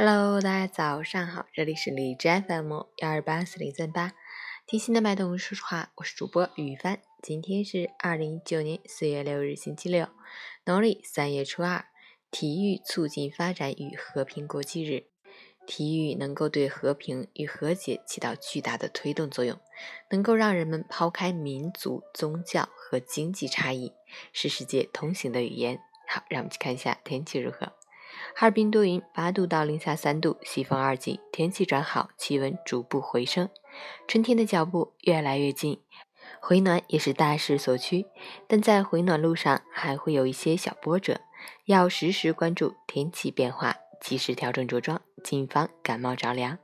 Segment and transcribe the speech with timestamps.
[0.00, 4.12] Hello，大家早上好，这里是荔枝 FM 幺二八四零三八，
[4.64, 7.00] 听心的脉动说实话，我是主播雨帆。
[7.20, 10.06] 今天是二零一九年四月六日，星期六，
[10.66, 11.86] 农历三月初二，
[12.30, 15.06] 体育促进发展与和平国际日。
[15.66, 19.58] 体育能够对和平与和解起到巨大的推动作用，
[20.10, 23.92] 能够让人们抛开民族、宗教和经济差异，
[24.32, 25.80] 是世界通行的语言。
[26.06, 27.72] 好，让我们去看一下天气如何。
[28.40, 33.50] 哈尔滨多云，八度到零下三度，西风二级，天气转好，气温逐步回升，
[34.06, 35.80] 春天的脚步越来越近，
[36.38, 38.06] 回暖也是大势所趋。
[38.46, 41.20] 但在回暖路上还会有一些小波折，
[41.64, 46.56] 要时时关注天气变化，及时调整着装，谨防感冒着凉。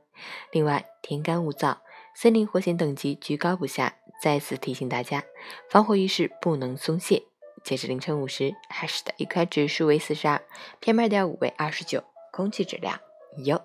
[0.53, 1.79] 另外，天干物燥，
[2.15, 5.25] 森林火险等级居高不下，再次提醒大家，
[5.69, 7.23] 防火意识不能松懈。
[7.65, 10.39] 截至凌晨五时，海市的一块指数为四十二
[10.81, 12.99] ，PM 二点五为二十九，空气质量
[13.43, 13.59] 优。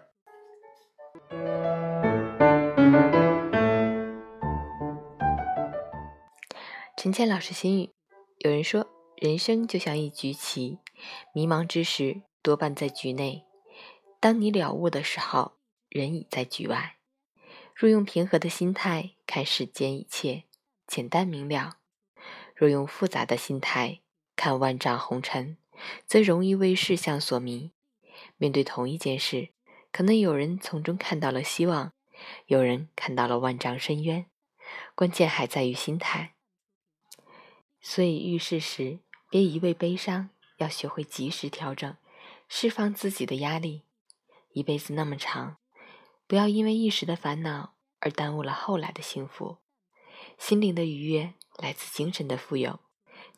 [6.97, 7.91] 陈倩老师心语：
[8.38, 10.78] 有人说，人生就像一局棋，
[11.34, 13.44] 迷茫之时多半在局内；
[14.19, 15.53] 当你了悟的时候，
[15.91, 16.97] 人已在局外。
[17.75, 20.44] 若用平和的心态看世间一切，
[20.86, 21.80] 简单明了。
[22.61, 24.00] 若用复杂的心态
[24.36, 25.56] 看万丈红尘，
[26.06, 27.72] 则容易为事项所迷。
[28.36, 29.48] 面对同一件事，
[29.91, 31.94] 可能有人从中看到了希望，
[32.44, 34.27] 有人看到了万丈深渊。
[34.94, 36.34] 关键还在于心态。
[37.81, 38.98] 所以遇事时，
[39.31, 41.97] 别一味悲伤，要学会及时调整，
[42.47, 43.84] 释放自己的压力。
[44.53, 45.56] 一辈子那么长，
[46.27, 49.56] 不要因为一时的烦恼而耽误了后来的幸福。
[50.36, 51.33] 心灵的愉悦。
[51.62, 52.80] 来自精神的富有，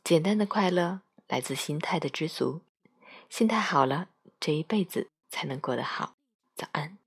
[0.05, 2.63] 简单的快乐来自心态的知足。
[3.29, 6.15] 心态好了，这一辈子才能过得好。
[6.55, 6.99] 早安。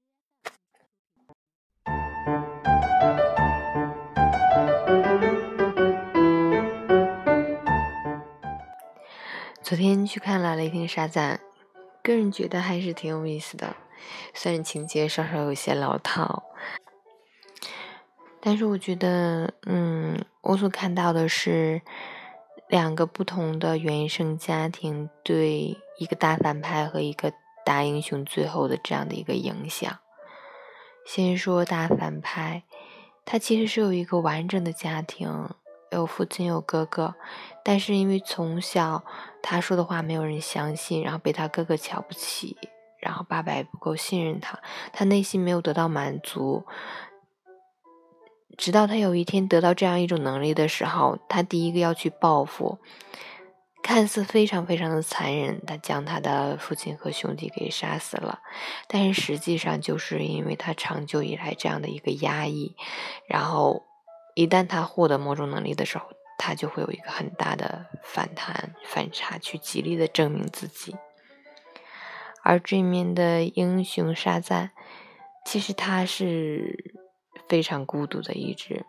[9.64, 11.40] 昨天去看了《雷霆沙赞》，
[12.04, 13.78] 个人觉得还是挺有意思的，
[14.34, 16.44] 虽然情节稍稍有些老套。
[18.42, 21.82] 但是我觉得，嗯，我所看到的是
[22.68, 27.34] 两个不同的原生家庭对一个大反派和一个
[27.66, 30.00] 大英雄最后的这样的一个影响。
[31.04, 32.64] 先说大反派，
[33.26, 35.50] 他其实是有一个完整的家庭，
[35.92, 37.16] 有父亲有哥哥，
[37.64, 39.04] 但是因为从小
[39.42, 42.56] 他说的话没有人相信，然后被他哥哥瞧不起，
[43.00, 44.60] 然后爸爸也不够信任他，
[44.94, 46.66] 他内心没有得到满足。
[48.58, 52.80] 直到他有一天得到这样一种能力的时候，他第一个要去报复，
[53.84, 58.40] 看似非常非常的残忍，他将他的父亲和兄弟给杀死了。
[58.88, 62.76] 但是实际上，就是因为他长久以来这样的一个压抑，
[63.28, 63.84] 然后
[64.36, 66.06] 一旦他获得某种能力的时候，
[66.38, 70.96] 他就会有一个很大的反弹反差，去极力的证明自己。
[72.42, 74.72] 而这面的英雄沙赞，
[75.46, 76.95] 其实他是。
[77.48, 78.86] 非常孤独的一只。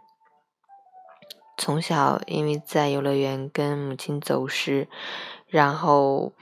[1.58, 4.88] 从小因为在游乐园跟母亲走失，
[5.46, 6.32] 然后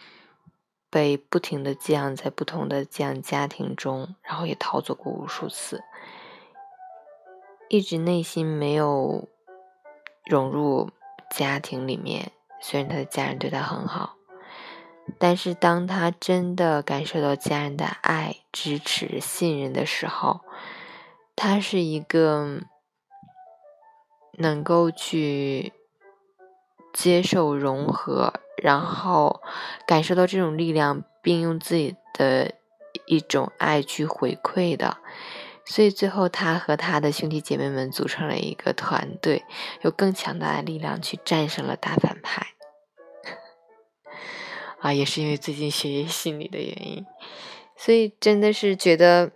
[0.91, 5.85] 被不停的寄养在不同的寄养家庭中，然后也逃走过无数次，
[7.69, 9.29] 一直内心没有
[10.25, 10.91] 融入
[11.31, 12.33] 家庭里面。
[12.61, 14.17] 虽然他的家人对他很好，
[15.19, 20.41] 但是当他真的感受到家人的爱、支持、信任的时候，
[21.37, 22.61] 他是一个
[24.39, 25.73] 能够去
[26.93, 29.43] 接受融合，然后
[29.87, 32.55] 感受到这种力量，并用自己的
[33.07, 34.99] 一种爱去回馈的。
[35.65, 39.45] 所以最后，他和他的兄弟姐妹们组成了一个团队，
[39.83, 42.47] 有更强大的力量去战胜了大反派。
[44.81, 47.07] 啊，也是因为最近学心理的原因，
[47.77, 49.33] 所以真的是觉得。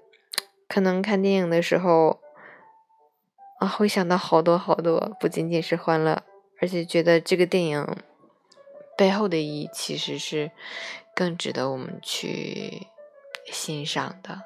[0.68, 2.20] 可能看电影的时候，
[3.58, 6.22] 啊，会想到好多好多，不仅仅是欢乐，
[6.60, 7.96] 而且觉得这个电影
[8.96, 10.50] 背后的意义其实是
[11.14, 12.86] 更值得我们去
[13.46, 14.42] 欣赏的。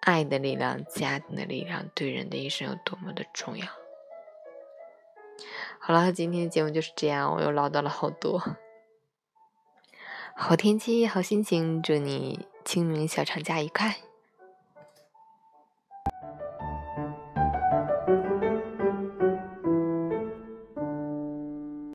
[0.00, 3.66] 爱的力量，家庭的力量，对人的一生有多么的重要。
[5.78, 8.42] 好了，今天的节目就是这样，我又唠叨了好多。
[10.34, 12.46] 好天气，好心情，祝你。
[12.64, 14.13] 清明小长假愉快。